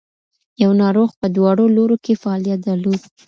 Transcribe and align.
یو 0.63 0.71
ناروغ 0.81 1.11
په 1.21 1.27
دواړو 1.35 1.65
لورو 1.75 1.97
کې 2.03 2.19
فعالیت 2.21 2.59
درلود. 2.69 3.01